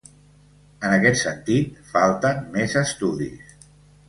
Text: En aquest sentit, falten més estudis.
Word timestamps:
En 0.87 0.95
aquest 0.95 1.19
sentit, 1.25 1.77
falten 1.93 2.41
més 2.57 2.75
estudis. 2.83 3.55